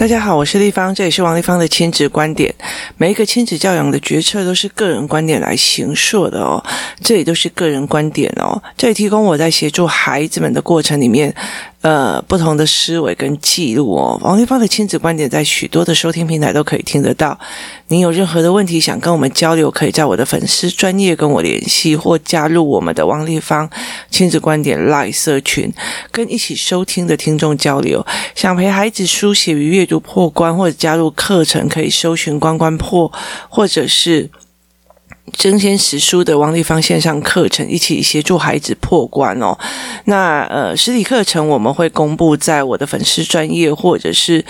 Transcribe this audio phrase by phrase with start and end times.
[0.00, 2.54] 大家好，我是立方，这里是王立方的亲子观点。
[2.96, 6.64] 每一个亲子教养的决策都是个人观点来形塑的哦，
[7.02, 11.34] 这里都是个人观点哦，这里提供我在协助孩子们的过程里面。
[11.82, 17.38] 呃，不同的思维跟记录哦，王立芳的亲子观点在许多的收听平台都可以听得到。
[17.88, 23.68] 您有任何的问题想跟我们交流，可以在我的粉丝专业跟我联系，或加入我们的王立芳
[24.10, 25.72] 亲子观点 Live 社群，
[26.12, 28.04] 跟一起收听的听众交流。
[28.34, 33.10] 想陪孩子书写与阅读破关，或者加入课程，可以搜寻“关关破”
[33.48, 34.28] 或者是。
[35.32, 39.56] 真仙实书的王立芳线上课程，一起协助孩子破关哦。
[40.04, 44.44] 那呃，实体课程我们会公布在我的粉丝专业，或者是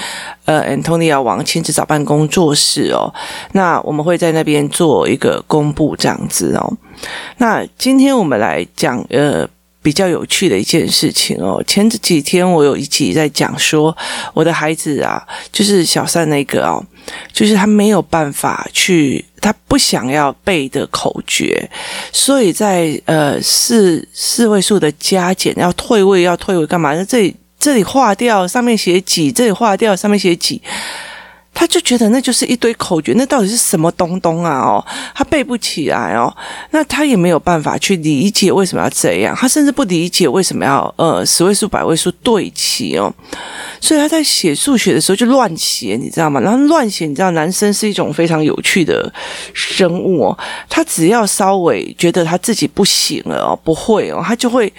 [0.45, 3.12] 呃，Antonia 王亲子早办工作室哦。
[3.52, 6.73] 那我们会在那边做一个公布这样子哦。
[7.38, 9.49] 那今天我们来讲呃。
[9.83, 13.97] 比较有趣的一件事情哦，前几天我有一集在讲说，
[14.35, 16.85] 我的孩子啊，就是小三那个哦，
[17.33, 21.71] 就是他没有办法去，他不想要背的口诀，
[22.13, 26.95] 所以在呃四四位数的加减要退位要退位干嘛？
[26.95, 30.60] 那这里这里划掉，上面写几，这里划掉，上面写几。
[31.52, 34.59] 他就觉得那就是一堆口诀，那到底是什么东东啊？
[34.60, 34.84] 哦，
[35.15, 36.34] 他背不起来哦，
[36.70, 43.12] 那他也没有办法去理解为什么要这样，他甚至不理解为什么要呃十位数、百位数对齐哦，
[43.80, 46.40] 所以他在写数学的时候就乱写，你知道吗？
[46.40, 49.12] 然后乱写，你知道男生是一种非常有趣的
[49.52, 54.73] 生物哦，他只要稍微觉得他自己不行了哦，不会哦，他就会。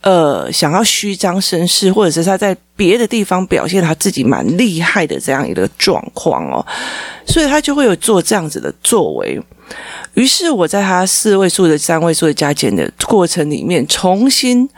[0.00, 6.64] 呃，想要虚张声势，或者是他在别的地方表现他自己蛮厉害的这样一个状况哦，
[7.26, 9.40] 所以他就会有做这样子的作为。
[10.14, 14.68] 于是我在他四位数的、三位数的加减的过程里面，重新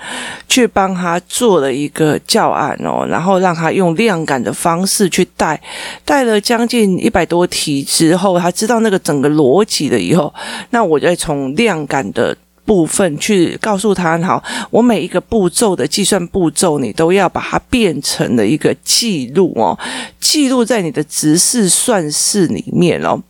[0.49, 5.61] 去帮他做了一个教案哦，然后让他用量感的方式去带，
[6.05, 10.33] 带了将近一百多题之后，他知道那个整个逻辑了以后，
[10.71, 12.37] 那我再从量感的。
[12.67, 19.79] 部分去告诉他，好，我每一个步骤的计算步骤，你都要把它变成了一个记录哦，
[20.21, 23.23] 记录在你的直式算式里面哦。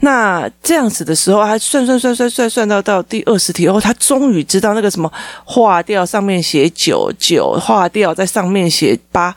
[0.00, 5.10] 那这样子的时候，他算算算算算算到到第二十题后，他终于知道那个什么
[5.44, 9.34] 划掉上面写九九，划掉在上面写八，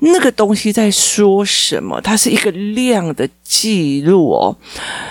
[0.00, 1.98] 那个东西在说什么？
[2.02, 3.26] 它是一个量的
[3.60, 4.56] 记录哦，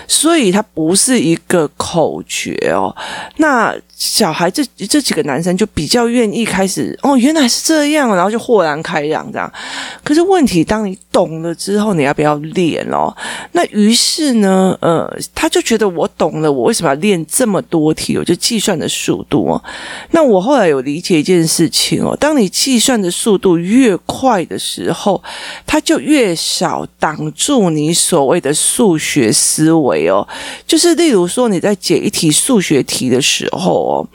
[0.07, 2.95] 所以它不是一个口诀哦。
[3.37, 3.75] 那。
[4.03, 9.53] 小孩这这几个男生就比较愿意开始哦，原来是这样，然后就豁然开朗这样。
[10.03, 13.15] 可是问题，当你懂了之后，你要不要练哦？
[13.51, 18.17] 那于是呢，呃，他就觉得我懂了，我为什么要练这么多题？
[18.17, 19.63] 我就计算的速度哦。
[20.09, 25.21] 那我后来有理解一件事情哦，当你计算的速度越快的时候，
[25.67, 30.25] 他就越少挡住你所所谓的数学思维哦。
[30.65, 33.81] 就是例如说你在解一题数学题的时候。
[33.81, 34.07] 哦，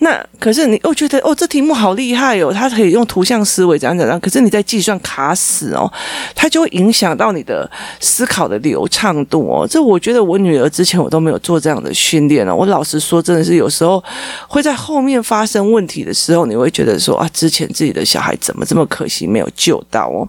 [0.00, 4.18] 那可是你又觉得哦，这题目好厉害哦，它可以用图像思维怎样怎样。
[4.18, 5.90] 可是你在计算卡死哦，
[6.34, 7.70] 它就会影响到你的
[8.00, 9.66] 思考的流畅度哦。
[9.70, 12.54] 这我觉得我女儿之前我都没有做这样的训练哦。
[12.54, 14.02] 我老实说，真的是有时候
[14.48, 20.28] 会在后面发生问题的时候，你会觉得说啊，之前自己的小孩怎么这么可惜没有救到哦。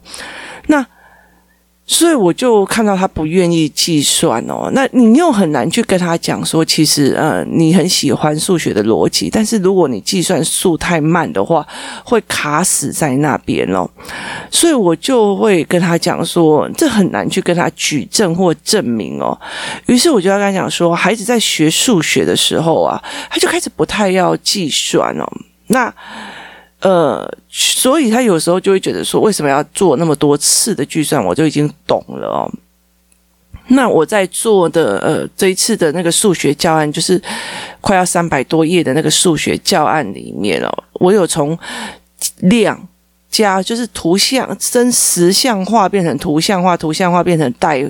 [0.68, 0.86] 那。
[1.88, 11.66] 所以我就看到他不愿意计算哦，那你又很难去跟他讲说，其实呃，你很喜欢数学的逻辑，但是如果你计算速太慢的话，
[12.04, 13.88] 会卡死在那边哦。
[14.50, 19.40] 所以我就会跟他讲说，这很难去跟他举证或证明哦。
[19.86, 25.32] 于是我就要跟他讲说，孩子在学数学的时候啊，他就开始不太要计算哦。
[25.68, 25.94] 那。
[26.86, 31.24] 呃，所以他有时候就会觉得说，为什么要做那么多次的计算？
[31.26, 32.52] 我就已经懂了哦。
[33.70, 37.20] 那我在做的呃这一次的那个数学教案，就是
[37.82, 41.58] 快要三百多页的那个数学教案里面哦，我有从
[42.42, 42.80] 量
[43.32, 47.84] 加就是图像，真实像化变成图像化，图像化变成带。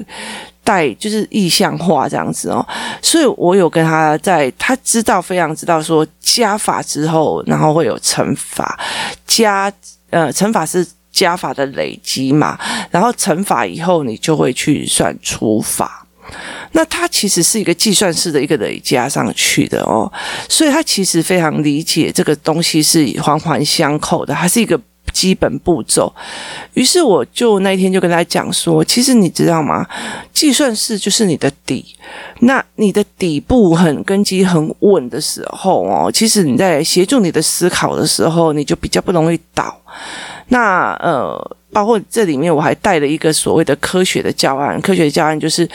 [0.66, 2.66] 带就是意象化这样子哦，
[3.02, 8.78] 所以我有跟他在，他知道非常知道说加法之后，然后会有乘法，
[9.26, 9.72] 加
[10.10, 12.60] 呃乘法是加法的累积嘛，
[12.90, 16.06] 然后乘法以后你就会去算除法，
[16.72, 20.12] 那它其实是一个计算式的一个累加上去的哦，
[20.50, 24.78] 所以他其实非常理解这个东西是环环相扣的，它是一个。
[25.14, 26.14] 基本步骤，
[26.74, 29.86] 于是我就那一天就跟他讲说，其实你知道吗？
[30.34, 31.96] 计算式就是你的底，
[32.40, 39.82] 那你的底部很根基很稳的时候哦，其实你在协助你的思考的时候，你就比较不容易倒。
[40.50, 41.58] 那呃。
[41.76, 45.70] 包括这里面我还带了一个所谓的科学的教案，科学教案就是，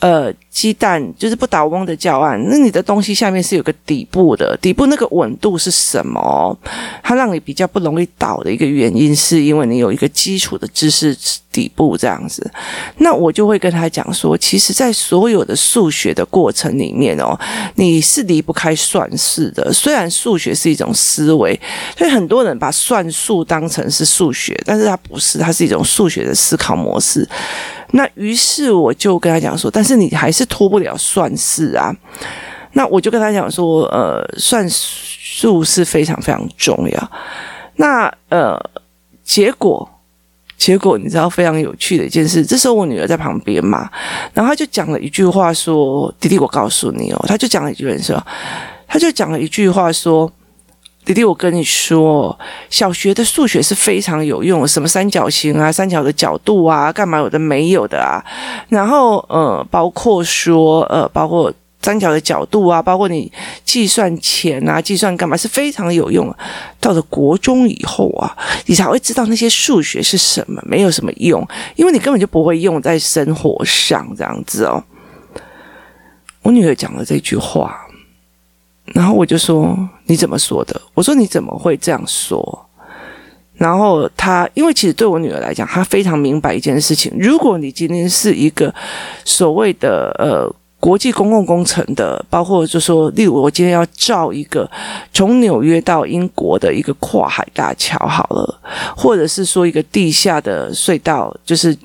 [0.00, 2.38] 呃，鸡蛋就是不倒翁的教案。
[2.50, 6.54] 那你的东西下面是有个底部的，底部那个稳度是什么？
[7.02, 11.16] 它让你比较不容易倒的一个原因，是因为你有一个基础的知识
[11.50, 12.50] 底部这样子。
[12.98, 17.34] 那我就会跟他讲说，其实，在所有的数学的过程里面哦，
[17.76, 19.72] 你是离不开算式的。
[19.72, 21.58] 虽然数学是一种思维，
[21.96, 25.45] 所以很多人把算术当成是数学，但是它不是。
[25.46, 27.24] 它是一种数学的思考模式，
[27.92, 31.94] 那于是我就跟他讲说，但是你还是脱不了算式啊。
[32.72, 37.10] 那我就跟他讲说，呃，算术是非常非常重要。
[37.76, 38.60] 那呃，
[39.22, 39.88] 结果
[40.58, 43.88] 结果你知道非常有趣的一件事，这时候我女儿在旁边嘛，
[44.34, 48.26] 然后他就讲了一句话说：“弟弟，我告诉你哦。”他就讲了一句话说，
[48.88, 50.28] 他就讲了一句话说。
[51.06, 52.36] 弟弟，我跟你说，
[52.68, 58.18] 小学的数学是非常有用，什么三角形啊、三角的角度啊，干嘛有的没有的啊。
[58.68, 63.30] 然后，呃，包括说，呃，包括三角的角度啊，包括你
[63.64, 66.28] 计算钱啊、计算干嘛是非常有用。
[66.80, 68.36] 到了国中以后啊，
[68.66, 74.82] 你才会知道那些数学是什么，没有什么用，因为你根本就不会用在生活上这样子哦。
[76.42, 77.80] 我女儿讲了这句话。
[78.94, 79.76] 然后我就说，
[80.06, 80.80] 你怎么说的？
[80.94, 82.66] 我说，你怎么会这样说？
[83.54, 88.72] 然后他，因为其实对我女儿来讲，她非常明白一件事情：如果你今天是一个
[89.24, 94.70] 所谓的呃国际公共工程的，包括就说，例如我今天要造一个
[95.12, 98.60] 从纽约到英国的一个跨海大桥，好了，
[98.96, 101.76] 或者是说一个地下的隧道，就是。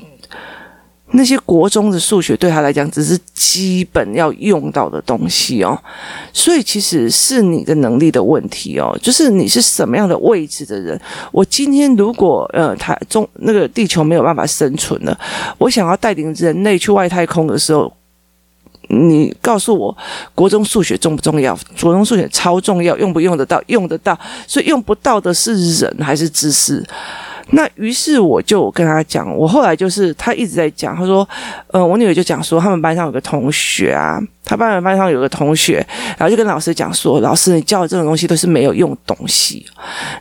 [1.14, 5.78] 那些国中的数学对他来讲只是基本要用到的东西哦，
[6.32, 11.00] 所以其实是你的能力的问题哦，就是你是什么样的位置的人。
[11.32, 15.20] 我今天如果呃，台中那个地球没有办法生存了，
[15.58, 17.92] 我想要带领人类去外太空的时候，
[18.88, 19.96] 你告诉我
[20.34, 21.54] 国中数学重不重要？
[21.82, 23.62] 国中数学超重要，用不用得到？
[23.68, 24.18] 用得到，
[24.48, 26.82] 所以用不到的是人还是知识？
[27.54, 31.28] 那于是我就跟他讲，我后来就是他一直在讲，他说，
[31.68, 35.86] 呃，我女儿就讲说，他们班上有个同学啊，他班班上有个同学，
[36.18, 39.66] 然后就跟老师讲说，老师你教的这种东西都是没有用东西，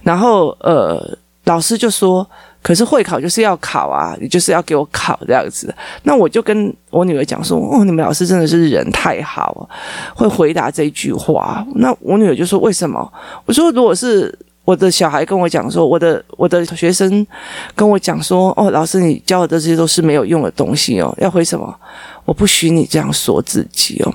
[0.02, 2.28] 然后呃，老师就说，
[2.62, 5.72] 可是会考就是要考啊，你就是要给我考这样子。
[6.02, 9.68] 那我就跟我女儿讲说，哦，你们老师真的是人太好，
[10.16, 11.64] 会回答这句话。
[11.76, 13.12] 那我女儿就说，为什么？
[13.46, 14.36] 我说如果是。
[14.70, 17.26] 我的小孩跟我讲说，我的我的学生
[17.74, 21.74] 跟我讲说，哦，老师，你教的这些都是没有用的东西哦，要回什么？
[22.24, 24.14] 我不许你这样说自己哦。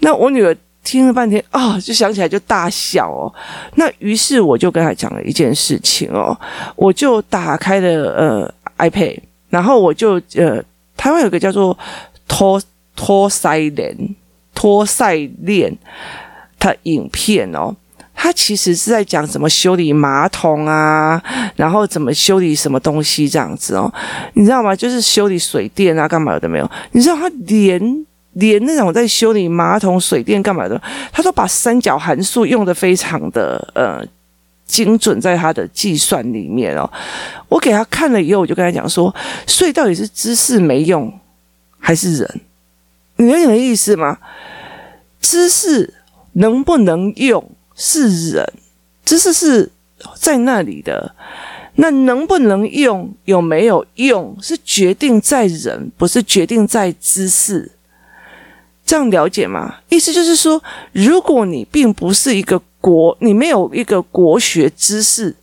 [0.00, 3.32] 那我女儿听了半天啊、哦，就想起来就大笑哦。
[3.76, 6.36] 那于是我就跟她讲了一件事情哦，
[6.74, 10.60] 我就打开了呃 iPad，然后我就呃，
[10.96, 11.78] 台湾有个叫做
[12.26, 12.60] 托
[12.96, 13.96] 托塞连
[14.52, 15.72] 托塞链
[16.58, 17.72] 的影片哦。
[18.20, 21.22] 他其实是在讲怎么修理马桶啊，
[21.54, 23.90] 然后怎么修理什么东西这样子哦，
[24.34, 24.74] 你知道吗？
[24.74, 26.68] 就是修理水电啊，干嘛的没有？
[26.90, 30.82] 你知道他连连那种在修理马桶、水电干嘛的，
[31.12, 34.04] 他都把三角函数用得非常的呃
[34.66, 36.90] 精准，在他的计算里面哦。
[37.48, 39.14] 我给他看了以后，我就跟他讲说，
[39.46, 41.08] 所以到底是知识没用
[41.78, 42.40] 还是人？
[43.14, 44.18] 你明白什么意思吗？
[45.20, 45.94] 知识
[46.32, 47.48] 能不能用？
[47.80, 48.52] 是人，
[49.04, 49.70] 知识是
[50.16, 51.14] 在那里的，
[51.76, 57.70] 那能不能用，有没有用，是决定在人，不是决定在知识。
[58.84, 59.76] 这样了解吗？
[59.88, 60.60] 意思就是说，
[60.92, 65.36] 如果你并不是一个国，你没有一个国学知识，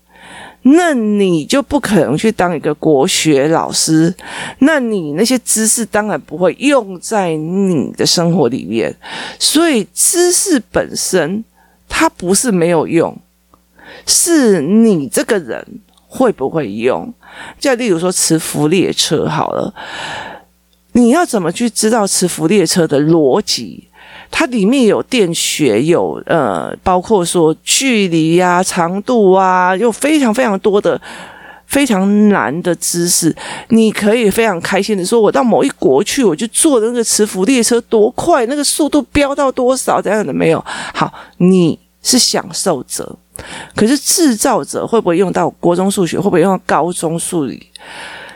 [0.63, 4.13] 那你就不可能去当一个国学老师。
[4.59, 8.93] 那你那些知识当然不会用在你的生活里面。
[9.39, 11.43] 所以，知识本身。
[11.97, 13.17] 它不是没有用，
[14.05, 15.65] 是你这个人
[16.05, 17.13] 会不会用？
[17.57, 19.73] 就例如说磁浮列车好了，
[20.91, 23.87] 你要怎么去知道磁浮列车的逻辑？
[24.29, 30.99] 它里面有电学，有呃，包括说距离啊、长度啊，有非常非常多的
[31.65, 33.33] 非常难的知识。
[33.69, 40.61] 你可以非常开心的说，我到某一国去，我就坐的那个磁浮列车多快，那个速度飙到多少，这样的没有？
[40.93, 41.79] 好，你。
[42.05, 43.17] 是享受者，
[43.75, 46.17] 可是制造者会不会用到国中数学？
[46.17, 47.65] 会不会用到高中数理？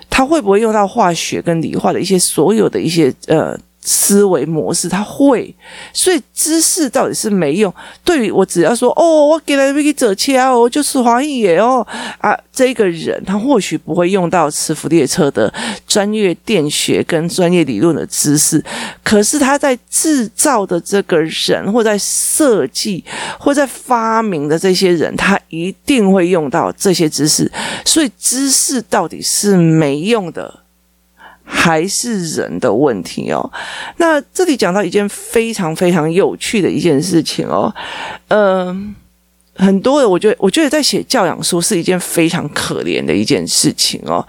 [0.09, 3.55] 他会不会用到化学跟理化的一些所有的一些呃
[3.91, 5.51] 思维模式，他会，
[5.91, 7.73] 所以知识到底是没用。
[8.03, 11.85] 对于我只要说哦，我给了一个折切哦，就是华裔耶哦
[12.19, 15.51] 啊，这个人他或许不会用到磁浮列车的
[15.87, 18.63] 专业电学跟专业理论的知识，
[19.03, 23.03] 可是他在制造的这个人，或在设计，
[23.39, 27.51] 或在发明的这些人，他一定会用到这些知识。
[27.83, 30.59] 所以知识到底是没用的。
[31.51, 33.51] 还是人的问题哦。
[33.97, 37.73] 那这里讲到一件非常非常有趣的一件事情哦。
[38.27, 38.95] 嗯，
[39.55, 44.25] 很多的，我觉得，我觉得在写教养书是一件非常可怜的一件事情哦。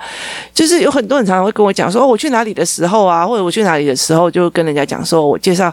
[0.54, 5.72] 就是有很多人常常会跟我讲说，哦，我去哪里的时候啊，或者我去哪里的时候，就跟人家讲说，我介绍，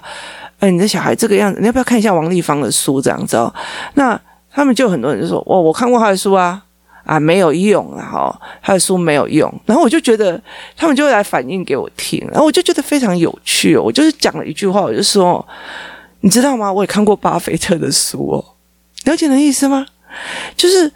[0.60, 3.52] 哎，你的小孩这个样子，你要不要看一下王立芳的书这样子哦？
[3.94, 4.20] 那
[4.52, 6.62] 他们就很多人就说，哦，我看过他的书啊。
[7.08, 10.40] 啊，没有用了哈，他的书没有用，然后我就觉得
[10.76, 13.78] 他们就会来反映给我听，然后我就觉得非常有趣。
[13.78, 15.46] 我就是讲了一句话，我就说，
[16.20, 16.72] 你知道吗？
[16.72, 18.46] 我也看过巴菲特的书哦，
[19.06, 19.86] 了解的意思吗？
[20.56, 20.92] 就是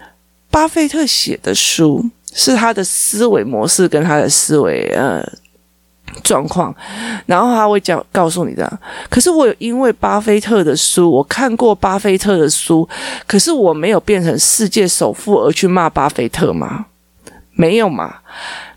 [0.50, 2.04] 巴菲特写的书
[2.34, 5.26] 是他的思维模式跟他的思维呃。
[6.24, 6.74] 状况，
[7.26, 8.80] 然后他会讲告诉你的。
[9.10, 12.88] 可是我有因为巴菲特的书，我看过巴菲特的书，
[13.28, 16.86] 可是我没有变成世界首富而去骂巴菲特吗？
[17.54, 18.16] 没有嘛。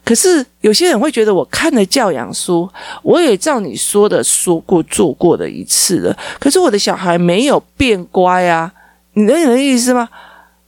[0.05, 2.69] 可是有些人会觉得我看了教养书，
[3.03, 8.71] 我也照你说的说过做过的一次了，可是我的小孩没有变乖啊，
[9.15, 10.07] 你能有意思吗？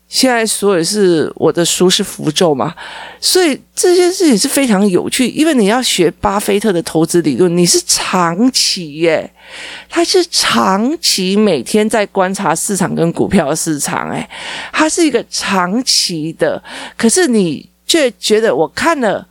[0.08, 2.72] 现在所有是我的书是符咒嘛，
[3.20, 9.28] 所以这件事情是非常有趣，因为你要学巴菲特的投资理论，你是长期耶，
[9.88, 14.28] 他是长期每天在观察市场跟股票市场，诶，
[14.72, 16.62] 他是一个长期的，
[16.96, 19.26] 可是你却觉得我看了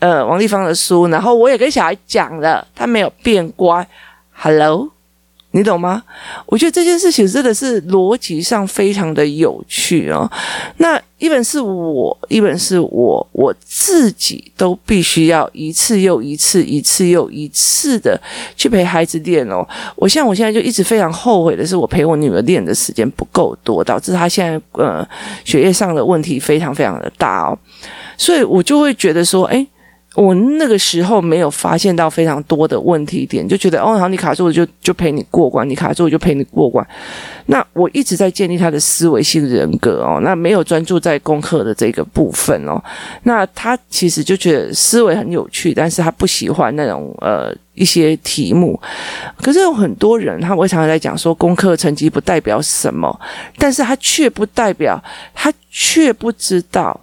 [0.00, 3.88] 呃王立芳的书，然后我也跟小孩讲了，他没有变乖
[4.32, 4.90] ，Hello。
[5.52, 6.02] 你懂吗？
[6.46, 10.30] 我觉得这件事情真的是逻辑上非常的有趣哦。
[10.76, 18.18] 那一本是我，一本是我，我自己都必须要一次又一次，一次又一次的
[18.56, 19.66] 去陪孩子练哦。
[19.96, 25.06] 我像我现在就一直非常后悔的是，我陪我女儿练的时间不够多，导致她现在呃
[25.44, 27.58] 学业上的问题非常非常的大哦。
[28.16, 29.66] 所以我就会觉得说，诶。
[30.16, 36.84] 我那个时候没有发现到非常多的问题点，就觉得哦，好，你卡住我就就陪你过关，你卡住我就陪你过关。
[37.46, 42.82] 那我一直在建立他的思维性人格哦，那没有专注在功课的这个部分哦。
[43.22, 48.78] 那他其实就觉得思维很有趣，但是他不喜欢那种呃一些题目。
[49.40, 53.20] 可是有很多人，他会常常在讲说，功课成绩不代表什么，
[53.56, 55.00] 但是他却不代表，
[55.32, 57.00] 他却不知道。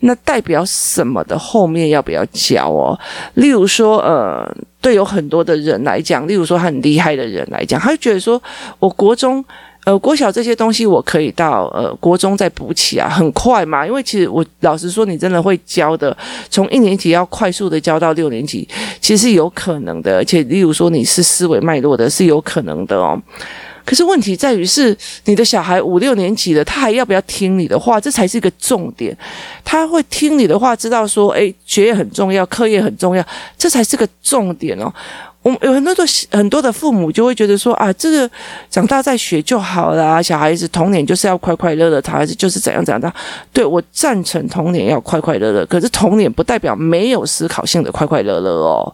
[0.00, 2.98] 那代表什么的后面要不要教哦？
[3.34, 4.46] 例如说，呃，
[4.80, 8.40] 对有很多的人来讲，例如说很厉害的人来讲，他就觉得说，
[8.78, 9.42] 我国中、
[9.84, 13.86] 呃国小这些东西我可以到呃国中再补起啊，很快嘛。
[13.86, 16.14] 因为其实我老实说，你真的会教的，
[16.50, 18.68] 从一年级要快速的教到六年级，
[19.00, 20.16] 其实有可能的。
[20.16, 23.18] 而且，例如说你是思维脉络的，是有可能的哦。
[23.86, 28.00] 可是问题在于是，你的小孩五六年级了，他还要不要听你的话？
[28.00, 29.16] 这才是一个重点。
[29.64, 33.24] 他会听你的话，知道说，诶，学业很重要，课业很重要，
[33.56, 34.92] 这才是个重点哦。
[35.46, 38.28] 我们有很多的很多的父母就会觉得说啊，这个
[38.68, 43.12] 长大再学就好了，小孩子童年就是要快快乐乐，他孩子就是怎样怎样的。
[43.52, 48.92] 对，我赞成童年要快快乐乐，可是童年不代表没有思考性的快快乐乐哦。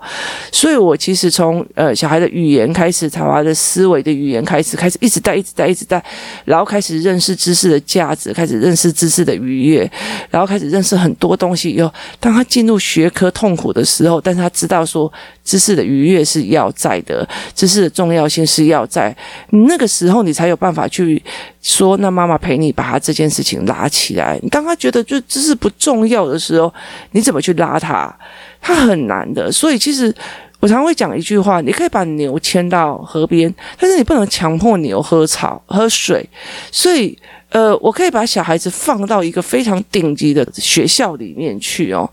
[0.52, 6.04] 所以我其实从呃小孩的语言开始，从他的思维的语言开始，开始一直带，一直带，一直带，
[6.44, 9.90] 然后开始认识知识的价值，开始认识知识的愉悦，
[10.28, 11.90] 然后开始认识很多东西以后，
[12.21, 15.11] 当他进入学科痛苦的时候，但是他知道说
[15.42, 16.41] 知识的愉悦是。
[16.50, 19.14] 要在的知识的重要性是要在
[19.50, 21.22] 那个时候，你才有办法去
[21.61, 21.96] 说。
[21.99, 24.38] 那妈妈陪你把他这件事情拉起来。
[24.50, 26.72] 当他觉得就知识不重要的时候，
[27.12, 28.12] 你怎么去拉他？
[28.61, 29.50] 他很难的。
[29.52, 30.14] 所以其实
[30.62, 36.26] 我常会讲一句话：你可以把牛牵到河边，但是你不能强迫牛喝草喝水。
[36.71, 37.19] 所以。
[37.52, 42.11] 呃，我可以把小孩子放到一个非常顶级的学校里面去哦。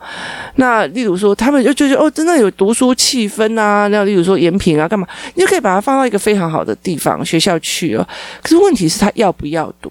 [0.55, 3.87] 那例如说，他们就觉得哦，真的有读书气氛啊。
[3.87, 5.07] 那例如说延平啊，干嘛？
[5.35, 8.05] 你就可以把它放到一个非常好的地方学校去哦。
[8.43, 9.89] 可是问题是他要不要读，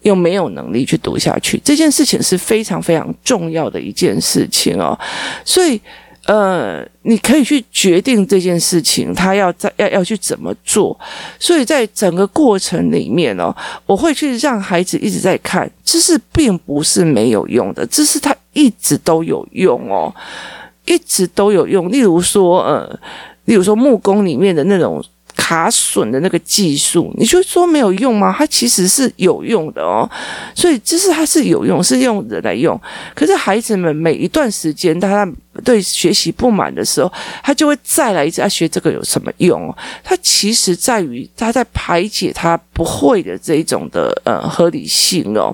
[0.00, 1.60] 有没有能力去读下去？
[1.62, 4.98] 这件事情是非常非常重要的一件事情哦。
[5.44, 5.78] 所以。
[6.26, 10.98] 呃，你可以去决定这件事情，他要在要要去怎么做。
[11.38, 13.54] 所以在整个过程里面哦，
[13.86, 20.14] 我会去让孩子一直在看，知识并不是没有用的，知识它一直都有用哦，
[20.84, 21.90] 一直都有用。
[21.90, 23.00] 例如说，呃。
[23.46, 25.02] 例如说木工里面的那种。
[25.50, 28.32] 卡榫的那个技术，你就说没有用吗？
[28.38, 30.08] 它其实是有用的哦。
[30.54, 32.80] 所以就是它是有用，是用人来用。
[33.16, 35.28] 可是孩子们每一段时间，他
[35.64, 38.40] 对学习不满的时候，他就会再来一次。
[38.40, 39.74] 他学这个有什么用？
[40.04, 45.52] 他其实在于他在排解他不会的这一种的呃合理性哦。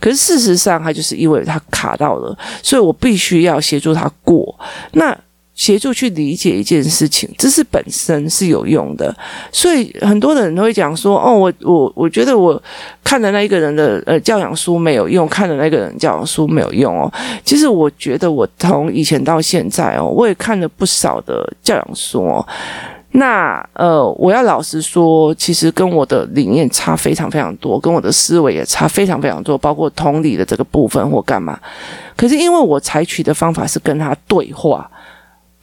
[0.00, 4.58] 可是事实上，他就是因为他卡到了，所以我必须要协助他过。
[4.94, 5.16] 那。
[5.60, 9.14] 协助去理解一件事情，知识本身是有用的，
[9.52, 12.60] 所以很多的人都会讲说：“哦，我我我觉得我
[13.04, 17.12] 看的那一个人的呃教养书没有用，看的那个人教养书没有用哦。”
[17.44, 22.46] 其实我觉得我从以前到现在哦，我也看了不少的教养书哦。
[23.12, 31.60] 那呃，我要老实说，其实跟我的理念差非常非常多，跟我的思维也差非常非常多，包括同理的这个部分或干嘛。
[32.16, 34.90] 可是因为我采取的方法是跟他对话。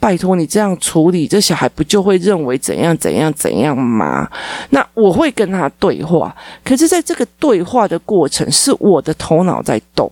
[0.00, 4.30] 拜托你这样处理，这小孩不就会认为怎样怎样怎样吗？
[4.70, 6.32] 那我会跟他对话，
[6.64, 10.08] 可是在这个对话的过程，是我的头脑在动，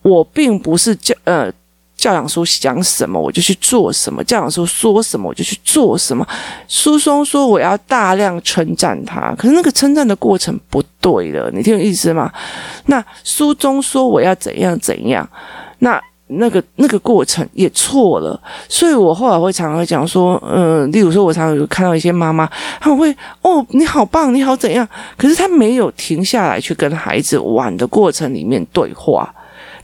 [0.00, 1.52] 我并不是教呃
[1.96, 6.26] 教养书讲什么我就去做什么，教养书说什么我就去做什么。
[6.66, 12.32] 书中说我要大量称赞他，可是那个称赞的过程不对的，你听我意思吗？
[12.86, 15.28] 那书中说我要怎样怎样，
[15.80, 16.00] 那。
[16.28, 22.48] 那个那个过程也错了，所以我后来会常常讲说，嗯、呃，例如说，我常常有看到一些妈妈，
[22.80, 23.10] 他们会
[23.42, 24.86] 哦，你好棒，你好怎样？
[25.16, 29.34] 可是他没有停下来去跟孩子玩的过程里面对话，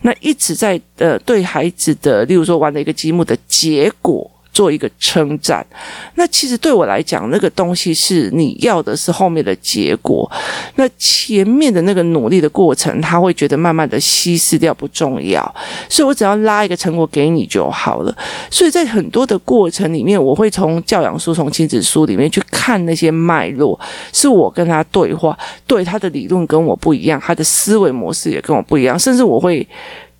[0.02, 4.30] 那一直在呃对孩子的，例如说玩的一个积木的结果。
[4.54, 5.66] 做一个称赞，
[6.14, 10.30] 那其实对我来讲，那个东西是你要的是后面的结果，
[10.76, 15.54] 那前面的那个努力的过程，他会觉得慢慢的稀释掉不重要，
[15.88, 18.16] 所以我只要拉一个成果给你就好了。
[18.49, 23.78] 所以在很多的过程里面，我会从教养书、从亲子书里面去看那些脉络，
[24.12, 29.66] 是我跟他对话，对他的理论跟我不一样，他的思维模式也跟我不一样，甚至我会。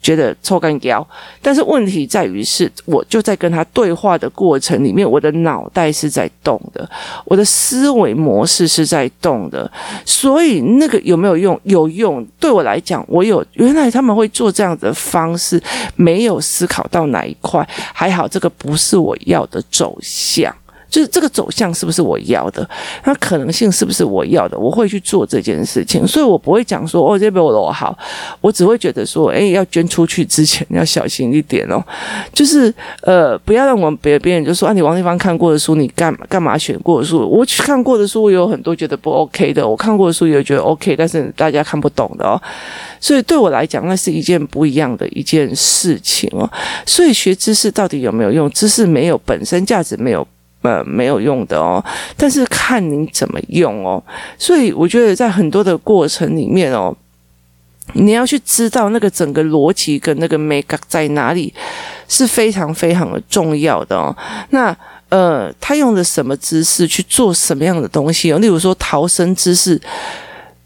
[0.04, 1.04] 觉得臭干胶，
[1.40, 6.86] 但是问题在于是，我就在跟他对话的过程里面，我的脑袋是在动的，
[7.25, 9.71] 我的思维模式是在动的，
[10.04, 11.58] 所以那个有没有用？
[11.62, 12.23] 有用。
[12.38, 15.58] 对我来讲，我有原来他们会做这样的方式，
[15.97, 20.54] 没有思考到哪一块，还好这个不是我要的走向。
[20.95, 22.65] 就是这个走向是不是我要的？
[23.04, 24.57] 那可能性是不是我要的？
[24.57, 27.99] 我会去做这件事情，所以我不会讲说哦，这边我我好，
[28.41, 31.85] 我只会觉得说，哎，要捐出去之前要小心一点哦。
[32.33, 37.28] 就是呃，不要让我们别别人就说啊，你王丽芳看过的书，你干干嘛选过的书？
[37.28, 42.41] 我去看过的书我有很多觉得不 OK 的，我看过的书也觉得 OK，但是大家看不懂的哦。
[43.00, 46.49] 所以对我来讲，那是一件不一样的一件事情哦。
[46.87, 48.49] 所以学知识到底有没有用？
[48.50, 50.25] 知识没有本身价值没有。
[50.65, 51.85] 呃，没有用的哦，
[52.17, 54.03] 但是看你怎么用哦。
[54.39, 56.97] 所以我觉得在很多的过程里面哦，
[57.93, 61.53] 你要去知道那个整个逻辑跟那个美感在哪里，
[62.09, 64.17] 是非常非常的重要的哦。
[64.50, 64.75] 那
[65.11, 68.39] 呃，他用的什么姿势去做什么样的东西哦？
[68.39, 69.79] 例如说逃生姿势，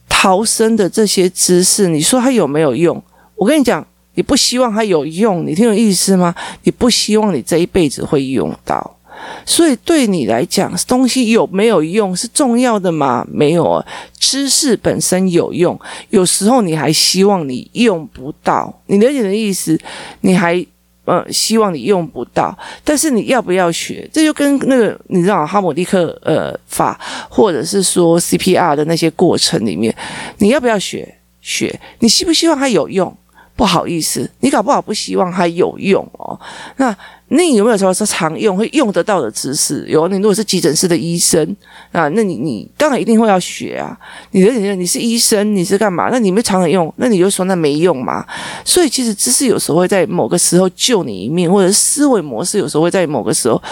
[0.08, 3.02] 逃生的这些姿势，你说他有没有用？
[3.34, 3.84] 我跟你讲，
[4.14, 6.32] 你不希望他有用，你听有意思吗？
[6.62, 8.97] 你不希望你这一辈子会用到。
[9.44, 13.26] 所以对你来讲，东西有没有用是重要的吗？
[13.30, 13.84] 没有啊，
[14.18, 15.78] 知识本身有用，
[16.10, 18.72] 有时候你还希望你用不到。
[18.86, 19.78] 你了解的意思，
[20.20, 20.64] 你还
[21.04, 24.08] 呃希望你用不到，但是你要不要学？
[24.12, 29.94] 这就跟那个你知道哈姆立克呃法，或者是说 CPR 的那些过程里面，
[30.38, 31.14] 你要不要学？
[31.40, 33.16] 学，你希不希望它有用？
[33.58, 36.40] 不好意思，你搞不好不希望它有用哦。
[36.78, 36.96] 那。
[37.30, 39.84] 那你有没有说是常用会用得到的知识？
[39.86, 41.44] 有，你如果是急诊室的医生
[41.92, 43.94] 啊，那你你当然一定会要学啊。
[44.30, 46.08] 你的你你是医生，你是干嘛？
[46.10, 48.24] 那你没常常用，那你就说那没用嘛。
[48.64, 53.62] 所以其实知识有时候会在某个时候救你一命，或者思维模式有时候会在某个时候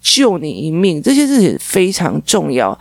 [0.00, 2.78] 救你一命，这些事情非常重要。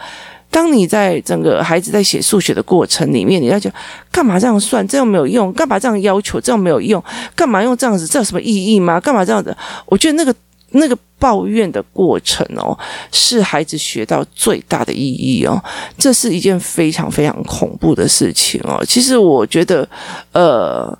[0.52, 3.72] 当你在整个孩子在写数学的过程里面，你要讲
[4.12, 7.02] 干嘛这样算，这样没有用；干嘛这样要求，这样没有用；
[7.36, 9.00] 干嘛用这样子，这有什么意义吗？
[9.00, 9.56] 干嘛这样子？
[9.86, 10.36] 我觉得那个
[10.72, 12.78] 那个抱怨的过程哦，
[13.12, 15.60] 是孩子学到最大的意义哦。
[15.98, 18.84] 这是一件非常非常恐怖的事情哦。
[18.86, 19.88] 其实我觉得，
[20.34, 20.98] 呃。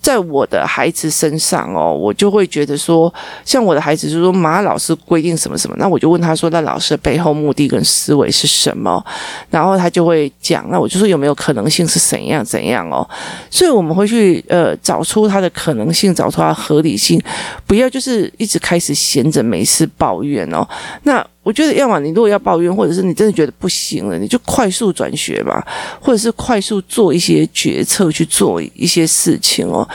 [0.00, 3.12] 在我的孩子身上哦，我就会觉得说，
[3.44, 9.04] 像我的孩子就说，马，老师规定什么什么，那我就问他说，那老师的背后目的跟思维是什么？
[9.50, 13.08] 然后他就会讲，那我就说有没有可能性是怎样怎样哦？
[13.50, 17.20] 所以我们会去呃找出他的可能性，找出他合理性，
[17.66, 20.66] 不要就是一直开始闲着没事抱怨哦。
[21.02, 25.66] 那我觉得，要么你如果要抱怨，或者是你真的觉得不行了，你就快速转学吧，
[25.98, 29.88] 或者是快速做一些决策，去做一些事情哦。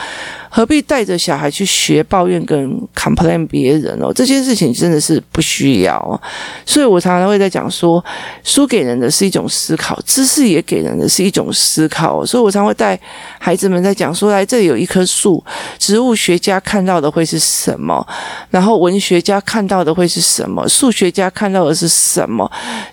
[0.56, 4.12] 何必带着小孩去学抱怨跟 complain 别人哦？
[4.14, 6.22] 这件事情真的是不需要。
[6.64, 8.02] 所以我常常会在讲说，
[8.44, 12.24] 书给人的是一种思考，知识也给人的是一种思考。
[12.24, 12.96] 所以我常会带
[13.40, 15.42] 孩子们在讲说，来这里有一棵树，
[15.76, 18.06] 植物学家看到的会是什么？
[18.50, 20.68] 然后文学家看到的会是什么？
[20.68, 22.48] 数学家看到的是什么？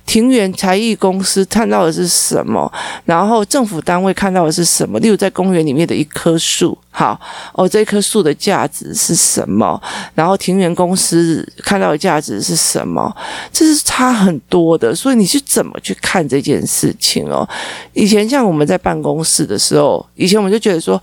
[0.08, 2.74] 庭园才艺公司看到的是什么？
[3.06, 4.97] 然后政府单位看到的是什么？
[4.97, 7.19] 例如在公园里面的一棵树，好。
[7.54, 9.82] 哦，这棵树的价值是什么？
[10.13, 13.13] 然后庭园公司看到的价值是什么？
[13.51, 14.93] 这是差很多的。
[14.93, 17.47] 所以你是怎么去看这件事情哦？
[17.93, 21.01] 以前像我们在办公室的时候，以前我们就觉得说，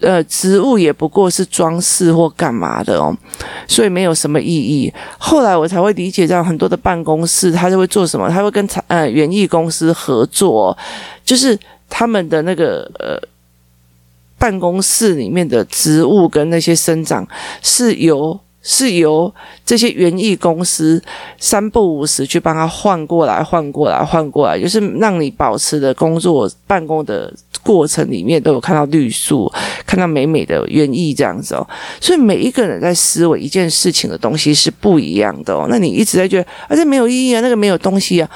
[0.00, 3.16] 呃，植物也不过是装饰或干嘛的哦，
[3.66, 4.92] 所以没有什么意义。
[5.18, 8.28] 后来我才会理解到，很多的办公室他就会做什么？
[8.28, 10.76] 他会跟呃园艺公司合作，
[11.24, 13.20] 就是他们的那个呃。
[14.40, 17.28] 办公室里面的植物跟那些生长
[17.62, 19.32] 是由是由
[19.66, 21.02] 这些园艺公司
[21.38, 29.50] 三不五时去帮他换过来换过来换过来，就是让你保持的工作办公的过程里面都有看到绿树，
[29.86, 31.66] 看到美美的园艺这样子哦。
[32.00, 35.66] 所以每一个人在思维一件事情的东西是不一样的哦。
[35.68, 38.28] 那你一直在觉得啊，这没有意义啊，那个没有东西啊，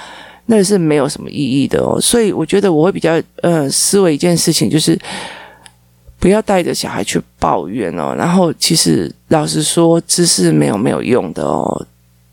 [0.47, 1.99] 那是没有什么意义的哦。
[2.01, 4.99] 所以我觉得我会比较呃思维一件事情就是。
[6.25, 11.87] 不要带着小孩去抱怨哦，然后其实老实说，知识没有没有用的哦，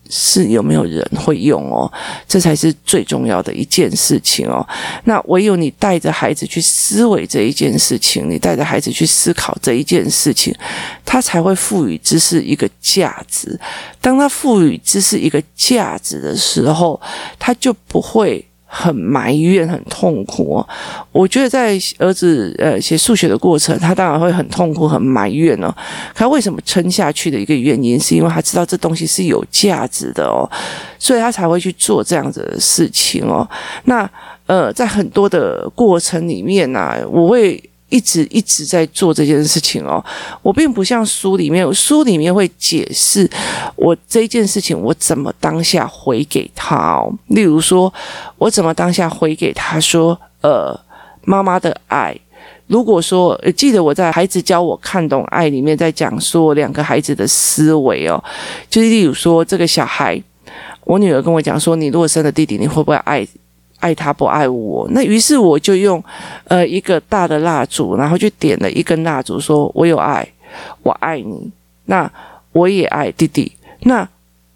[0.09, 1.91] 是有没有人会用哦，
[2.25, 4.65] 这才是最重要的一件事情哦。
[5.03, 10.55] 那唯有你带着孩子去思维这一件事情，你带着孩子去思考这一件事情，
[11.05, 13.59] 他才会赋予知识一个价值。
[13.99, 16.97] 当他赋予知识一个价值的时候，
[17.37, 18.45] 他就不会。
[18.73, 20.65] 很埋怨，很痛苦。
[21.11, 25.69] 我觉得在儿子呃写数学的过程，他当然会很痛苦、很埋怨哦。
[26.15, 30.49] 他为什么撑下去的一个原因，是因为他知道这东西是有价值的哦，
[30.97, 33.45] 所以他才会去做这样子的事情哦。
[33.83, 34.09] 那
[34.47, 37.61] 呃，在很多的过程里面呢，我会。
[37.91, 40.03] 一直一直在做这件事情哦，
[40.41, 43.29] 我并不像书里面，书里面会解释
[43.75, 47.13] 我这件事情我怎么当下回给他哦。
[47.27, 47.93] 例如说，
[48.37, 50.73] 我怎么当下回给他说，呃，
[51.23, 52.17] 妈妈的爱。
[52.67, 58.23] 如果说记得我在孩子教我看懂爱里面在讲说两个孩子的思维哦，
[58.69, 60.17] 就是例如说这个小孩，
[60.85, 63.27] 我女儿跟我讲说，你如果生了弟弟，你会不会爱？
[63.81, 66.01] 爱他不爱我，那于是我就用
[66.45, 70.25] 呃一个大的蜡烛，然后就点了一根蜡烛，说我有爱，
[70.83, 71.51] 我爱你，
[71.85, 72.09] 那
[72.53, 73.51] 我也爱弟弟。
[73.81, 74.07] 那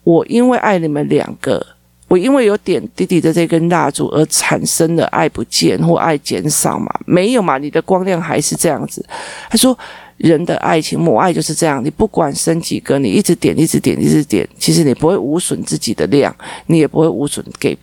[0.04, 1.66] 我因为爱你们两个，
[2.08, 6.88] 我因为有点弟弟的这根蜡烛而产生的爱不见或爱减少嘛？
[7.06, 7.58] 没有嘛？
[7.58, 9.04] 你的光亮还是这样子。
[9.50, 9.76] 他说
[10.18, 16.34] 人的爱情母爱就是这样，你不管生几个，你一直点一直点一直点，其实你不会无损自己的量，
[16.68, 17.76] 你也不会无损给。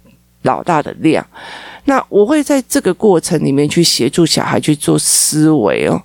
[0.43, 1.25] 老大的量，
[1.85, 6.01] 那我会在这个过程里面去协助小孩去做思维哦。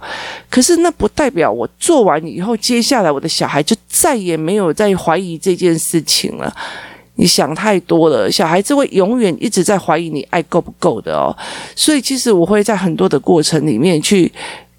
[0.50, 6.54] 可是那不代表我做完以后，接下来我的小孩就再也没有在怀疑这件事情了。
[7.16, 11.36] 你想太多了，小孩子会永远一直在怀疑你爱够不够的哦。
[11.76, 14.32] 所以其实我会在很多的过程里面去。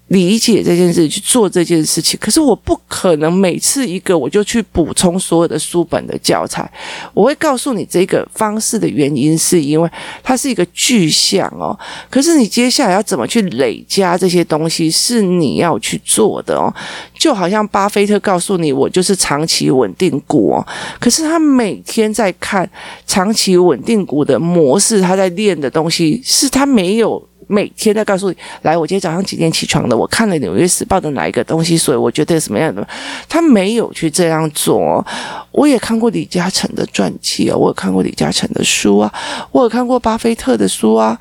[0.09, 6.69] 理解这件事，去做这件事情，可是我不可能每次一个我就去补充所有的书本的教材。
[7.13, 9.89] 我会告诉你这个方式的原因，是因为
[10.23, 11.77] 它是一个具象哦。
[12.09, 16.73] 可是你接下来要怎么去累加这些东西，是你要去做的哦。
[17.13, 20.67] 就好像巴菲特告诉你，我就是长期稳定股哦。
[20.99, 22.67] 可是他每天在看
[23.05, 27.28] 长期稳定股的模式，他在练的东西是他没有。
[27.51, 29.97] 每天在告诉你，来，我今天早上几点起床的？
[29.97, 32.87] 我看了《纽约时报》的哪一个东西，所以我觉得什么样的？
[33.27, 35.03] 他没有去这样做。
[35.51, 39.11] 我也看过李嘉诚的传记啊，我有看过李嘉诚的书啊，
[39.51, 41.19] 我有看过巴菲特的书啊。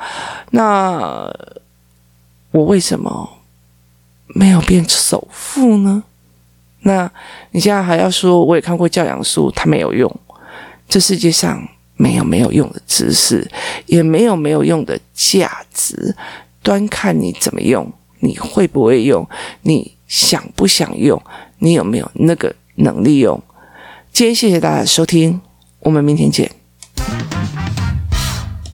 [0.50, 1.26] 那
[2.50, 3.26] 我为什么
[4.34, 6.02] 没有变首富呢？
[6.80, 7.10] 那
[7.52, 10.14] 你现在还要说，我也看过教养书，它没有用。
[10.86, 11.66] 这世界上。
[11.98, 13.46] 没有没有用的知识，
[13.84, 16.16] 也没有没有用的价值，
[16.62, 19.28] 端看你怎么用，你会不会用，
[19.62, 21.20] 你想不想用？
[21.58, 23.42] 你有没有那个能力用？
[24.12, 25.40] 今天谢谢大家的收听，
[25.80, 26.57] 我们明天见。